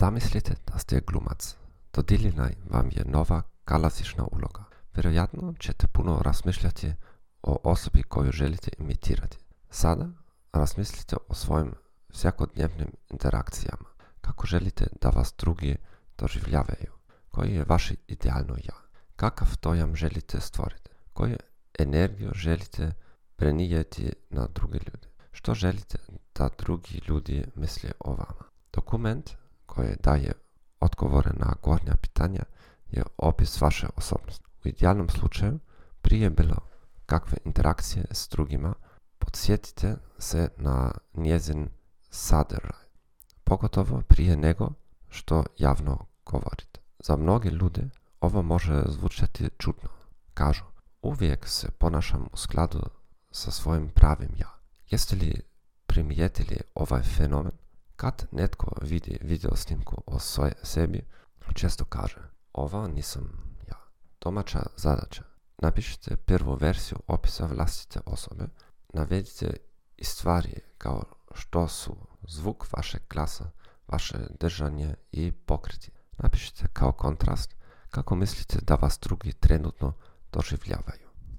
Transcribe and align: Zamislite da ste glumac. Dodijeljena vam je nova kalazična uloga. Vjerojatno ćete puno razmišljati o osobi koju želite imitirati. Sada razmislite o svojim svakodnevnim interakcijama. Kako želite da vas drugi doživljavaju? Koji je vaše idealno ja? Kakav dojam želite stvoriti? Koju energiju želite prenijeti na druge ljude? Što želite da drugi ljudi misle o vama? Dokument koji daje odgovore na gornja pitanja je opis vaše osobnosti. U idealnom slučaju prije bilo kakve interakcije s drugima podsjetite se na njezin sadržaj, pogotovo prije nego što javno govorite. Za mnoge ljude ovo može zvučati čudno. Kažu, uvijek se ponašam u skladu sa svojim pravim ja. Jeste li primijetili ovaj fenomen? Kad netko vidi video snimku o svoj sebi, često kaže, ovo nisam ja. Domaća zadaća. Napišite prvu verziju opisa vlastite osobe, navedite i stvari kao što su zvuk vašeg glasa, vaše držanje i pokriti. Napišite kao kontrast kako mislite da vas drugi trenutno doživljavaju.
Zamislite 0.00 0.54
da 0.66 0.78
ste 0.78 1.00
glumac. 1.06 1.56
Dodijeljena 1.92 2.50
vam 2.70 2.88
je 2.92 3.04
nova 3.04 3.42
kalazična 3.64 4.24
uloga. 4.32 4.64
Vjerojatno 4.94 5.54
ćete 5.58 5.86
puno 5.86 6.18
razmišljati 6.24 6.92
o 7.42 7.58
osobi 7.64 8.02
koju 8.02 8.32
želite 8.32 8.70
imitirati. 8.78 9.38
Sada 9.70 10.08
razmislite 10.52 11.16
o 11.28 11.34
svojim 11.34 11.74
svakodnevnim 12.10 12.88
interakcijama. 13.10 13.88
Kako 14.20 14.46
želite 14.46 14.86
da 15.00 15.08
vas 15.08 15.34
drugi 15.38 15.76
doživljavaju? 16.18 16.92
Koji 17.30 17.54
je 17.54 17.64
vaše 17.68 17.94
idealno 18.08 18.56
ja? 18.64 18.74
Kakav 19.16 19.48
dojam 19.62 19.96
želite 19.96 20.40
stvoriti? 20.40 20.90
Koju 21.12 21.36
energiju 21.78 22.30
želite 22.34 22.92
prenijeti 23.36 24.12
na 24.30 24.48
druge 24.54 24.78
ljude? 24.78 25.08
Što 25.32 25.54
želite 25.54 25.98
da 26.34 26.48
drugi 26.58 27.00
ljudi 27.08 27.44
misle 27.54 27.90
o 27.98 28.10
vama? 28.10 28.44
Dokument 28.72 29.39
koji 29.74 29.96
daje 30.02 30.32
odgovore 30.80 31.30
na 31.34 31.54
gornja 31.62 31.94
pitanja 32.02 32.42
je 32.90 33.02
opis 33.18 33.60
vaše 33.60 33.86
osobnosti. 33.96 34.44
U 34.64 34.68
idealnom 34.68 35.08
slučaju 35.08 35.58
prije 36.02 36.30
bilo 36.30 36.56
kakve 37.06 37.38
interakcije 37.44 38.04
s 38.10 38.28
drugima 38.28 38.74
podsjetite 39.18 39.96
se 40.18 40.48
na 40.56 40.92
njezin 41.14 41.68
sadržaj, 42.10 42.84
pogotovo 43.44 44.02
prije 44.08 44.36
nego 44.36 44.72
što 45.08 45.44
javno 45.58 46.06
govorite. 46.26 46.80
Za 46.98 47.16
mnoge 47.16 47.50
ljude 47.50 47.82
ovo 48.20 48.42
može 48.42 48.82
zvučati 48.88 49.50
čudno. 49.58 49.88
Kažu, 50.34 50.64
uvijek 51.02 51.48
se 51.48 51.70
ponašam 51.70 52.28
u 52.32 52.36
skladu 52.36 52.80
sa 53.30 53.50
svojim 53.50 53.88
pravim 53.88 54.30
ja. 54.38 54.58
Jeste 54.90 55.16
li 55.16 55.42
primijetili 55.86 56.60
ovaj 56.74 57.02
fenomen? 57.02 57.52
Kad 58.00 58.26
netko 58.32 58.72
vidi 58.82 59.18
video 59.20 59.56
snimku 59.56 60.02
o 60.06 60.18
svoj 60.18 60.52
sebi, 60.62 61.06
često 61.54 61.84
kaže, 61.84 62.20
ovo 62.52 62.88
nisam 62.88 63.22
ja. 63.68 63.76
Domaća 64.20 64.62
zadaća. 64.76 65.22
Napišite 65.58 66.16
prvu 66.16 66.54
verziju 66.54 66.98
opisa 67.06 67.46
vlastite 67.46 68.00
osobe, 68.06 68.44
navedite 68.92 69.56
i 69.96 70.04
stvari 70.04 70.60
kao 70.78 71.02
što 71.34 71.68
su 71.68 71.96
zvuk 72.28 72.72
vašeg 72.72 73.02
glasa, 73.10 73.50
vaše 73.88 74.18
držanje 74.40 74.94
i 75.12 75.32
pokriti. 75.32 75.90
Napišite 76.18 76.66
kao 76.72 76.92
kontrast 76.92 77.54
kako 77.90 78.14
mislite 78.14 78.58
da 78.62 78.74
vas 78.74 78.98
drugi 79.02 79.32
trenutno 79.32 79.92
doživljavaju. 80.32 81.09